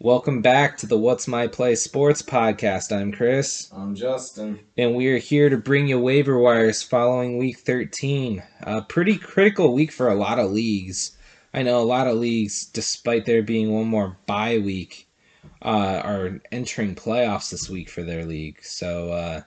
[0.00, 2.96] Welcome back to the What's My Play Sports Podcast.
[2.96, 4.60] I'm Chris, I'm Justin.
[4.76, 8.42] and we are here to bring you waiver wires following Week 13.
[8.62, 11.16] A pretty critical week for a lot of leagues.
[11.52, 15.08] I know a lot of leagues, despite there being one more bye week,
[15.62, 18.62] uh, are entering playoffs this week for their league.
[18.62, 19.40] So uh,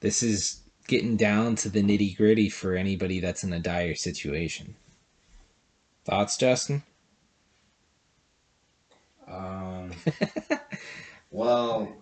[0.00, 4.74] this is getting down to the nitty gritty for anybody that's in a dire situation.
[6.04, 6.82] Thoughts, Justin?
[9.26, 9.63] Um,
[11.30, 11.94] well,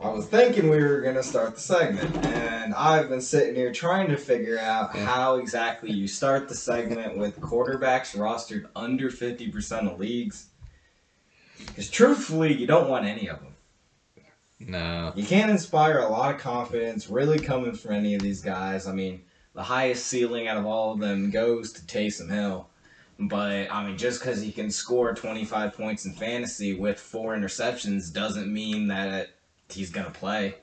[0.00, 4.08] I was thinking we were gonna start the segment, and I've been sitting here trying
[4.08, 9.88] to figure out how exactly you start the segment with quarterbacks rostered under fifty percent
[9.88, 10.46] of leagues.
[11.58, 13.54] Because truthfully, you don't want any of them.
[14.60, 15.12] No.
[15.14, 18.86] You can't inspire a lot of confidence really coming from any of these guys.
[18.86, 19.22] I mean,
[19.54, 22.68] the highest ceiling out of all of them goes to Taysom Hill.
[23.18, 28.12] But, I mean, just because he can score 25 points in fantasy with four interceptions
[28.12, 29.30] doesn't mean that
[29.68, 30.54] he's to play.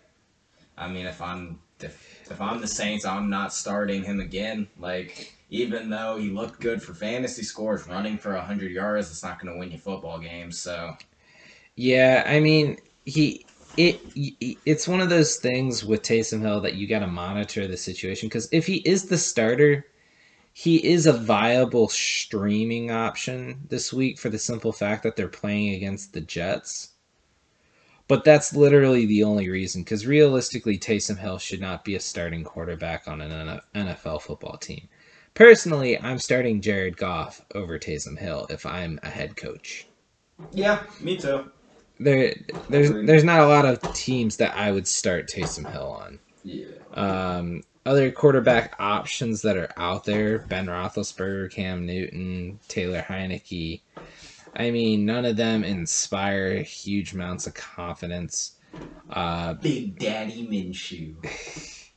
[0.77, 4.67] I mean, if I'm if, if I'm the Saints, I'm not starting him again.
[4.79, 9.39] Like, even though he looked good for fantasy scores, running for 100 yards, it's not
[9.39, 10.59] going to win you football games.
[10.59, 10.95] So,
[11.75, 13.45] Yeah, I mean, he
[13.77, 13.99] it
[14.65, 18.29] it's one of those things with Taysom Hill that you got to monitor the situation
[18.29, 19.85] because if he is the starter,
[20.55, 25.75] he is a viable streaming option this week for the simple fact that they're playing
[25.75, 26.93] against the Jets.
[28.07, 32.43] But that's literally the only reason because realistically, Taysom Hill should not be a starting
[32.43, 34.87] quarterback on an NFL football team.
[35.33, 39.87] Personally, I'm starting Jared Goff over Taysom Hill if I'm a head coach
[40.51, 41.51] yeah, me too.
[41.99, 42.35] there
[42.69, 46.19] there's there's not a lot of teams that I would start Taysom Hill on.
[46.43, 46.65] Yeah.
[46.93, 53.81] Um, other quarterback options that are out there: Ben Roethlisberger, Cam Newton, Taylor Heinicke.
[54.55, 58.55] I mean, none of them inspire huge amounts of confidence.
[59.09, 61.15] Uh, Big Daddy Minshew.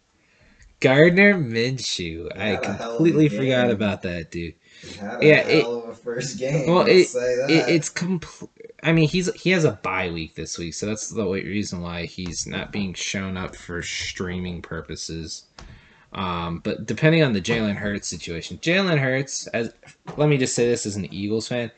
[0.81, 4.55] Gardner Minshew, I had a hell of a completely forgot about that dude.
[4.81, 6.73] He had a Yeah, a first game.
[6.73, 7.51] Well, it- say that.
[7.51, 8.51] It, it's complete.
[8.83, 12.07] I mean, he's he has a bye week this week, so that's the reason why
[12.07, 15.48] he's not being shown up for streaming purposes.
[16.13, 19.75] Um, but depending on the Jalen Hurts situation, Jalen Hurts, as
[20.17, 21.71] let me just say this as an Eagles fan,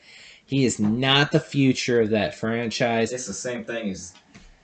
[0.47, 3.13] he is not the future of that franchise.
[3.13, 4.15] it's the same thing as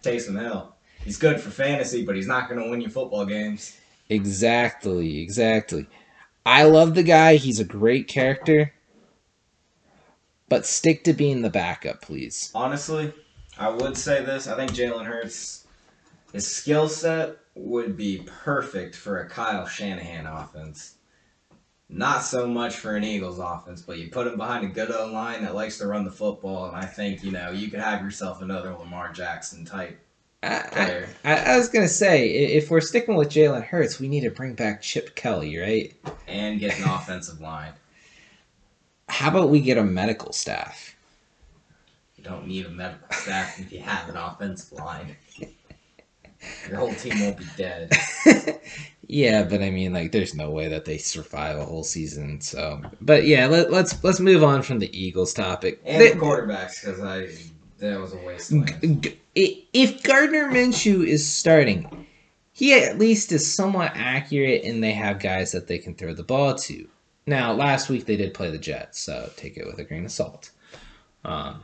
[0.03, 0.75] Taysom Hill.
[1.05, 3.77] He's good for fantasy, but he's not going to win you football games.
[4.09, 5.87] Exactly, exactly.
[6.45, 8.73] I love the guy; he's a great character.
[10.49, 12.53] But stick to being the backup, please.
[12.55, 13.13] Honestly,
[13.59, 14.47] I would say this.
[14.47, 15.67] I think Jalen Hurts,
[16.33, 20.97] his skill set would be perfect for a Kyle Shanahan offense.
[21.89, 25.07] Not so much for an Eagles offense, but you put him behind a good O
[25.07, 28.03] line that likes to run the football, and I think you know you could have
[28.03, 29.99] yourself another Lamar Jackson type
[30.43, 31.09] I, player.
[31.25, 34.55] I, I was gonna say, if we're sticking with Jalen Hurts, we need to bring
[34.55, 35.95] back Chip Kelly, right?
[36.27, 37.73] and get an offensive line.
[39.09, 40.97] How about we get a medical staff?
[42.17, 45.17] You don't need a medical staff if you have an offensive line.
[46.69, 47.91] Your whole team won't be dead.
[49.07, 52.41] yeah, but I mean, like, there's no way that they survive a whole season.
[52.41, 55.81] So, but yeah, let, let's let's move on from the Eagles topic.
[55.85, 57.29] And They- the quarterbacks, because I
[57.79, 59.03] that was a wasteland.
[59.03, 62.07] G- g- if Gardner Minshew is starting,
[62.53, 66.23] he at least is somewhat accurate, and they have guys that they can throw the
[66.23, 66.89] ball to.
[67.27, 70.13] Now, last week they did play the Jets, so take it with a grain of
[70.13, 70.51] salt.
[71.25, 71.61] Um,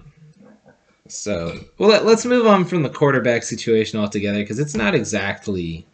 [1.12, 5.86] so, well, let, let's move on from the quarterback situation altogether because it's not exactly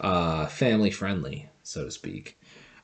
[0.00, 2.38] uh, family friendly, so to speak.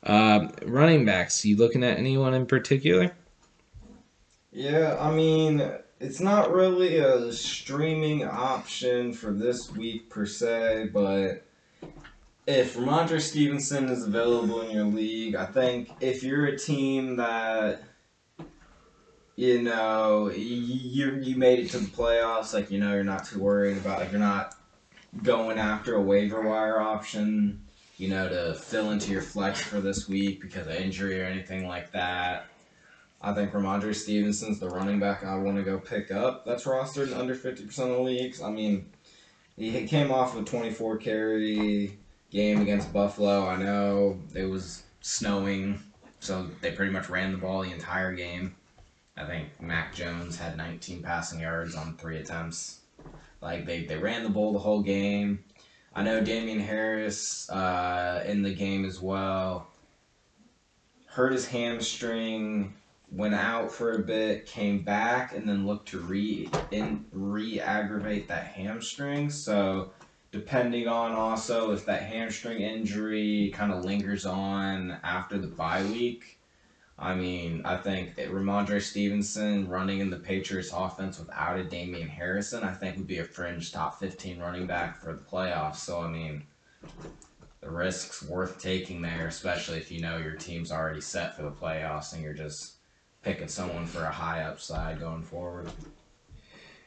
[0.04, 3.14] Um, running backs, you looking at anyone in particular?
[4.52, 11.44] Yeah, I mean, it's not really a streaming option for this week per se, but
[12.46, 17.82] if Rhamondre Stevenson is available in your league, I think if you're a team that
[19.42, 23.40] you know you you made it to the playoffs, like you know you're not too
[23.40, 24.54] worried about like you're not
[25.24, 27.60] going after a waiver wire option,
[27.96, 31.66] you know, to fill into your flex for this week because of injury or anything
[31.66, 32.46] like that.
[33.20, 36.44] I think Rhamondre Stevenson's the running back I want to go pick up.
[36.44, 38.40] That's rostered in under 50% of the leagues.
[38.40, 38.90] I mean,
[39.56, 41.98] he came off a 24 carry
[42.30, 43.48] game against Buffalo.
[43.48, 45.80] I know it was snowing,
[46.20, 48.54] so they pretty much ran the ball the entire game.
[49.16, 52.80] I think Mac Jones had 19 passing yards on three attempts.
[53.40, 55.44] Like, they, they ran the ball the whole game.
[55.94, 59.66] I know Damien Harris uh, in the game as well
[61.12, 62.72] hurt his hamstring
[63.10, 68.44] went out for a bit, came back, and then looked to re in re-aggravate that
[68.44, 69.28] hamstring.
[69.28, 69.90] So
[70.30, 76.38] depending on also if that hamstring injury kind of lingers on after the bye week.
[76.98, 82.62] I mean, I think Rhamondre Stevenson running in the Patriots offense without a Damien Harrison,
[82.62, 85.76] I think would be a fringe top 15 running back for the playoffs.
[85.76, 86.44] So, I mean,
[87.60, 91.50] the risk's worth taking there, especially if you know your team's already set for the
[91.50, 92.74] playoffs and you're just
[93.22, 95.70] picking someone for a high upside going forward.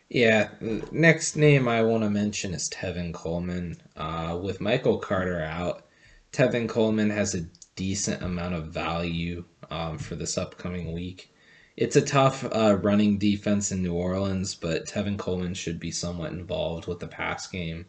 [0.09, 0.49] Yeah,
[0.91, 3.77] next name I want to mention is Tevin Coleman.
[3.95, 5.87] Uh, with Michael Carter out,
[6.31, 11.31] Tevin Coleman has a decent amount of value um, for this upcoming week.
[11.77, 16.31] It's a tough uh, running defense in New Orleans, but Tevin Coleman should be somewhat
[16.31, 17.85] involved with the pass game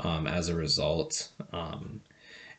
[0.00, 1.30] um, as a result.
[1.52, 2.02] Um,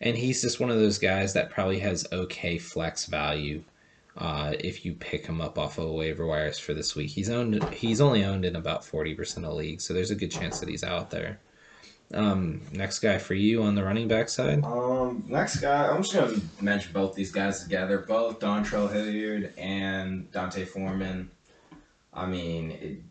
[0.01, 3.63] and he's just one of those guys that probably has okay flex value
[4.18, 7.12] uh, if you pick him up off of waiver wires for this week.
[7.12, 7.63] He's owned.
[7.74, 10.69] He's only owned in about forty percent of leagues, so there's a good chance that
[10.69, 11.39] he's out there.
[12.13, 14.63] Um, next guy for you on the running back side.
[14.63, 18.00] Um, next guy, I'm just gonna mention both these guys together.
[18.00, 21.30] Both Dontrell Hilliard and D'Onta Foreman.
[22.13, 23.01] I mean, it,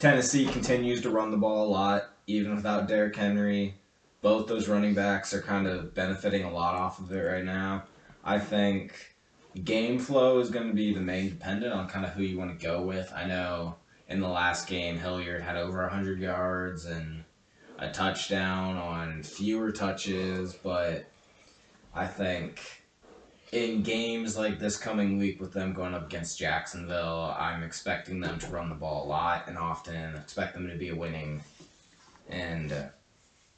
[0.00, 3.76] Tennessee continues to run the ball a lot, even without Derrick Henry.
[4.20, 7.84] Both those running backs are kind of benefiting a lot off of it right now.
[8.24, 9.14] I think
[9.62, 12.58] game flow is going to be the main dependent on kind of who you want
[12.58, 13.12] to go with.
[13.14, 13.76] I know
[14.08, 17.23] in the last game, Hilliard had over 100 yards and
[17.78, 21.10] a touchdown on fewer touches, but
[21.94, 22.60] I think
[23.52, 28.38] in games like this coming week with them going up against Jacksonville, I'm expecting them
[28.40, 31.40] to run the ball a lot and often expect them to be winning.
[32.28, 32.84] And, uh,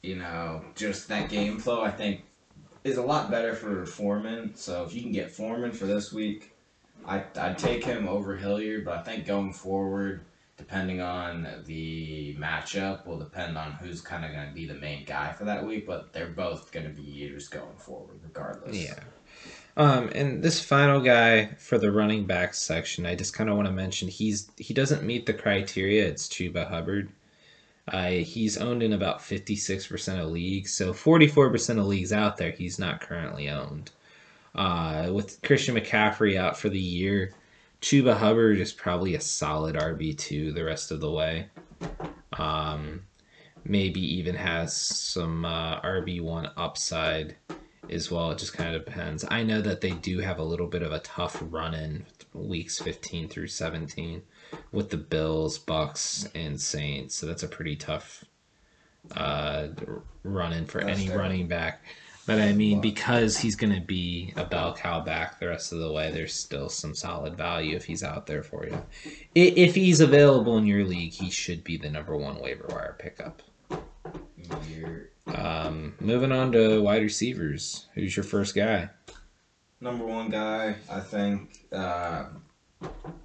[0.03, 2.21] you know, just that game flow, I think,
[2.83, 4.55] is a lot better for Foreman.
[4.55, 6.51] So if you can get Foreman for this week,
[7.05, 10.21] I, I'd take him over Hilliard, but I think going forward,
[10.57, 15.05] depending on the matchup, will depend on who's kind of going to be the main
[15.05, 15.85] guy for that week.
[15.85, 18.75] But they're both going to be used going forward, regardless.
[18.75, 18.99] Yeah.
[19.77, 23.67] Um, and this final guy for the running back section, I just kind of want
[23.67, 26.07] to mention he's he doesn't meet the criteria.
[26.07, 27.09] It's Chuba Hubbard.
[27.87, 32.77] Uh, he's owned in about 56% of leagues, so 44% of leagues out there he's
[32.77, 33.91] not currently owned.
[34.55, 37.33] Uh, with Christian McCaffrey out for the year,
[37.81, 41.47] Chuba Hubbard is probably a solid RB2 the rest of the way.
[42.33, 43.03] Um,
[43.63, 47.35] maybe even has some uh, RB1 upside
[47.89, 48.31] as well.
[48.31, 49.25] It just kind of depends.
[49.29, 52.79] I know that they do have a little bit of a tough run in weeks
[52.79, 54.21] 15 through 17
[54.71, 57.15] with the Bills, Bucs, and Saints.
[57.15, 58.25] So that's a pretty tough
[59.15, 59.67] uh,
[60.23, 61.23] run in for that's any terrible.
[61.23, 61.83] running back.
[62.27, 65.79] But I mean, because he's going to be a bell cow back the rest of
[65.79, 68.85] the way, there's still some solid value if he's out there for you.
[69.33, 73.41] If he's available in your league, he should be the number one waiver wire pickup.
[75.27, 77.87] Um, moving on to wide receivers.
[77.95, 78.89] Who's your first guy?
[79.79, 82.25] Number one guy, I think, uh,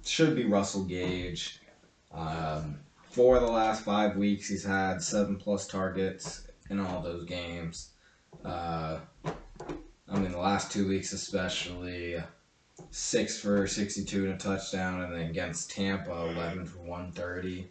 [0.05, 1.59] should be Russell Gage.
[2.13, 2.79] Um,
[3.09, 7.92] for the last five weeks, he's had seven plus targets in all those games.
[8.43, 12.17] Uh, I mean, the last two weeks especially,
[12.91, 17.67] six for 62 and a touchdown, and then against Tampa, 11 for 130.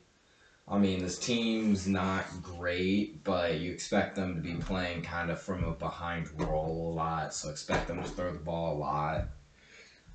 [0.68, 5.40] I mean, this team's not great, but you expect them to be playing kind of
[5.40, 9.24] from a behind role a lot, so expect them to throw the ball a lot.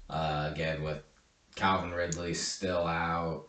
[0.09, 1.03] Uh, again, with
[1.55, 3.45] Calvin Ridley still out,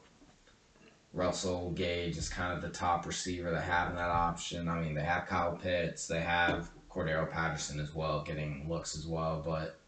[1.13, 4.69] Russell Gage is kind of the top receiver they have in that option.
[4.69, 9.07] I mean, they have Kyle Pitts, they have Cordarrelle Patterson as well, getting looks as
[9.07, 9.43] well.
[9.45, 9.79] But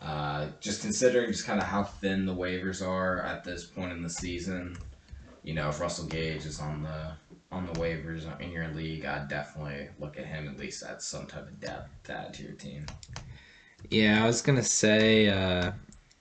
[0.00, 4.02] uh, just considering just kind of how thin the waivers are at this point in
[4.02, 4.76] the season,
[5.42, 7.12] you know, if Russell Gage is on the
[7.52, 11.26] on the waivers in your league, I'd definitely look at him at least at some
[11.26, 12.86] type of depth to add to your team.
[13.90, 15.72] Yeah, I was gonna say uh,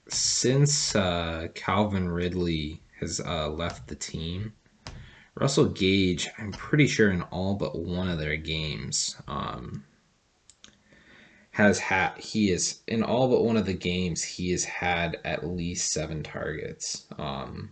[0.10, 4.53] since uh, Calvin Ridley has uh, left the team,
[5.36, 9.83] Russell Gage, I'm pretty sure in all but one of their games, um,
[11.53, 15.45] has had he is in all but one of the games he has had at
[15.45, 17.05] least seven targets.
[17.19, 17.69] Um,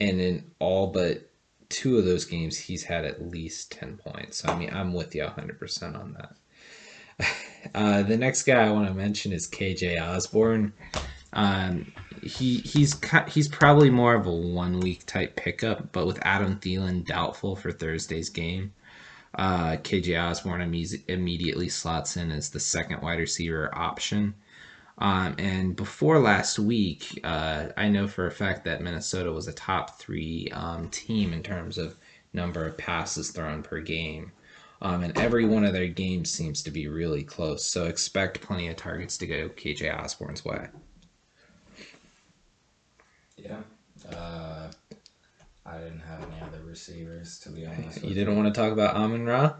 [0.00, 1.28] and in all but
[1.68, 4.38] two of those games he's had at least 10 points.
[4.38, 7.26] So, I mean, I'm with you 100% on that.
[7.74, 10.72] Uh, the next guy I want to mention is KJ Osborn
[11.34, 12.98] Um, he he's
[13.28, 17.70] he's probably more of a one week type pickup, but with Adam Thielen doubtful for
[17.70, 18.72] Thursday's game,
[19.34, 24.34] uh, KJ Osborn imme- immediately slots in as the second wide receiver option.
[24.98, 29.52] Um, and before last week, uh, I know for a fact that Minnesota was a
[29.52, 31.96] top three um, team in terms of
[32.32, 34.32] number of passes thrown per game.
[34.82, 37.64] Um, and every one of their games seems to be really close.
[37.64, 40.68] So expect plenty of targets to go KJ Osborn's way.
[43.36, 43.60] Yeah.
[44.10, 44.70] Uh,
[45.70, 48.02] I didn't have any other receivers, to be honest.
[48.04, 49.54] You didn't want to talk about Amon Ra?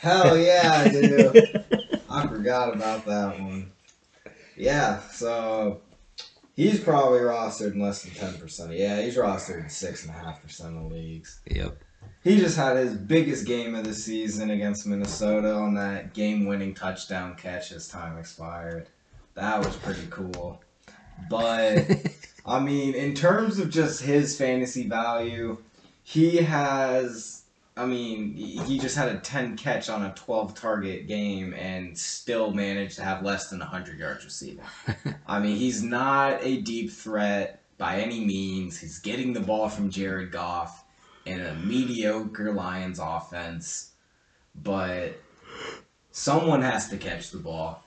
[0.00, 1.32] Hell yeah, I do.
[2.10, 3.72] I forgot about that one.
[4.56, 5.80] Yeah, so
[6.54, 8.78] he's probably rostered in less than 10%.
[8.78, 11.40] Yeah, he's rostered in 6.5% of leagues.
[11.50, 11.76] Yep.
[12.22, 16.74] He just had his biggest game of the season against Minnesota on that game winning
[16.74, 18.88] touchdown catch as time expired.
[19.34, 20.62] That was pretty cool.
[21.28, 21.86] But,
[22.46, 25.58] I mean, in terms of just his fantasy value,
[26.02, 27.42] he has.
[27.76, 32.52] I mean, he just had a 10 catch on a 12 target game and still
[32.52, 34.64] managed to have less than 100 yards receiving.
[35.26, 38.78] I mean, he's not a deep threat by any means.
[38.78, 40.84] He's getting the ball from Jared Goff
[41.26, 43.90] in a mediocre Lions offense,
[44.62, 45.20] but
[46.12, 47.83] someone has to catch the ball.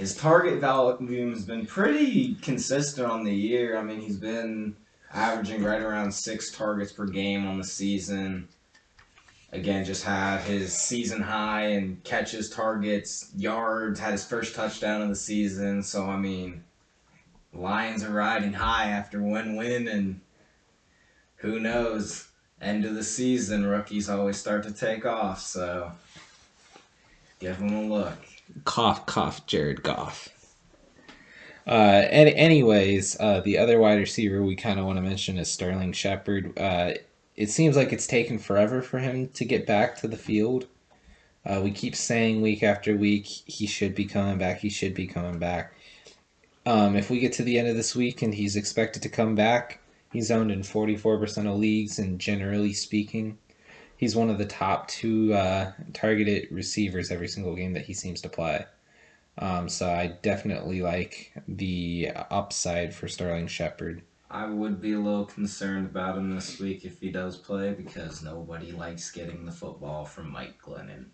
[0.00, 3.76] His target volume has been pretty consistent on the year.
[3.76, 4.74] I mean, he's been
[5.12, 8.48] averaging right around six targets per game on the season.
[9.52, 15.10] Again, just had his season high and catches, targets, yards, had his first touchdown of
[15.10, 15.82] the season.
[15.82, 16.64] So, I mean,
[17.52, 20.22] Lions are riding high after one win, and
[21.36, 22.26] who knows?
[22.62, 25.40] End of the season, rookies always start to take off.
[25.40, 25.92] So,
[27.38, 28.29] give them a look.
[28.64, 30.28] Cough, cough, Jared Goff.
[31.66, 35.50] Uh, and anyways, uh, the other wide receiver we kind of want to mention is
[35.50, 36.58] Sterling Shepard.
[36.58, 36.94] Uh,
[37.36, 40.66] it seems like it's taken forever for him to get back to the field.
[41.46, 44.58] Uh, we keep saying week after week he should be coming back.
[44.58, 45.74] He should be coming back.
[46.66, 49.34] Um, if we get to the end of this week and he's expected to come
[49.34, 49.80] back,
[50.12, 53.38] he's owned in forty four percent of leagues, and generally speaking,
[54.00, 58.22] he's one of the top two uh, targeted receivers every single game that he seems
[58.22, 58.64] to play.
[59.36, 64.00] Um, so I definitely like the upside for Sterling Shepard.
[64.30, 68.22] I would be a little concerned about him this week if he does play because
[68.22, 71.06] nobody likes getting the football from Mike Glennon.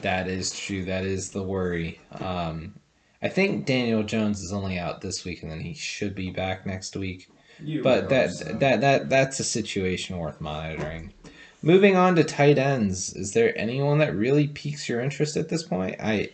[0.00, 0.84] That is true.
[0.86, 2.00] That is the worry.
[2.20, 2.74] Um,
[3.22, 6.66] I think Daniel Jones is only out this week, and then he should be back
[6.66, 7.28] next week.
[7.62, 8.44] You but that so.
[8.44, 11.12] that that that's a situation worth monitoring.
[11.60, 15.64] Moving on to tight ends, is there anyone that really piques your interest at this
[15.64, 15.96] point?
[15.98, 16.30] I,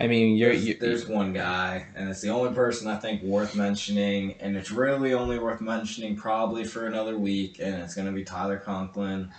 [0.00, 3.22] I mean, you're, there's, you there's one guy, and it's the only person I think
[3.22, 8.06] worth mentioning, and it's really only worth mentioning probably for another week, and it's going
[8.06, 9.30] to be Tyler Conklin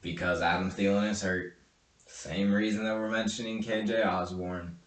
[0.00, 1.56] because Adam Thielen is hurt.
[2.06, 4.78] Same reason that we're mentioning KJ Osborn.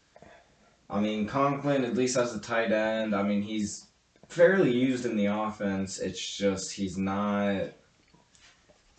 [0.90, 3.14] I mean, Conklin at least has a tight end.
[3.14, 3.88] I mean, he's
[4.30, 6.00] fairly used in the offense.
[6.00, 7.74] It's just he's not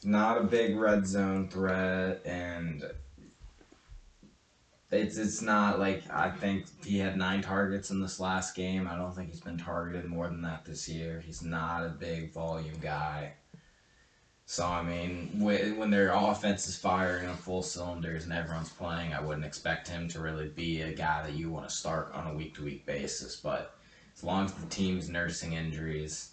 [0.05, 2.85] not a big red zone threat, and
[4.91, 8.87] it's it's not like I think he had nine targets in this last game.
[8.87, 11.21] I don't think he's been targeted more than that this year.
[11.25, 13.33] He's not a big volume guy.
[14.45, 19.15] So I mean, wh- when their offense is firing on full cylinders and everyone's playing,
[19.15, 22.27] I wouldn't expect him to really be a guy that you want to start on
[22.27, 23.37] a week to week basis.
[23.37, 23.75] But
[24.15, 26.33] as long as the team's nursing injuries,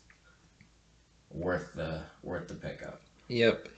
[1.32, 3.00] worth the worth the pickup.
[3.30, 3.70] Yep.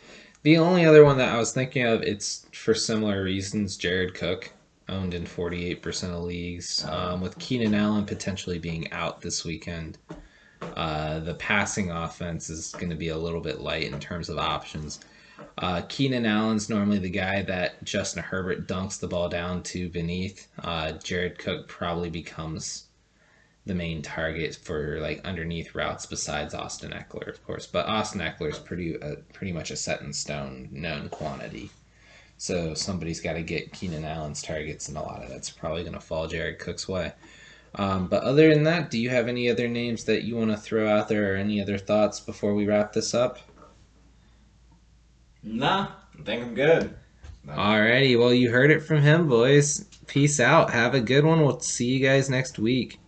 [0.43, 3.77] The only other one that I was thinking of, it's for similar reasons.
[3.77, 4.51] Jared Cook,
[4.89, 9.45] owned in forty eight percent of leagues, um, with Keenan Allen potentially being out this
[9.45, 9.97] weekend.
[10.61, 14.37] Uh, the passing offense is going to be a little bit light in terms of
[14.37, 14.99] options.
[15.57, 20.47] Uh, Keenan Allen's normally the guy that Justin Herbert dunks the ball down to beneath.
[20.63, 22.85] Uh, Jared Cook probably becomes
[23.65, 27.67] the main target for like underneath routes besides Austin Ekeler, of course.
[27.67, 31.69] But Austin Ekeler is pretty uh, pretty much a set in stone known quantity.
[32.37, 35.93] So somebody's got to get Keenan Allen's targets, and a lot of that's probably going
[35.93, 37.13] to fall Jared Cook's way.
[37.75, 40.57] Um, but other than that, do you have any other names that you want to
[40.57, 43.37] throw out there, or any other thoughts before we wrap this up?
[45.43, 46.95] Nah, I think I'm good.
[47.47, 49.85] Alrighty, well you heard it from him, boys.
[50.05, 50.71] Peace out.
[50.71, 51.41] Have a good one.
[51.41, 52.99] We'll see you guys next week.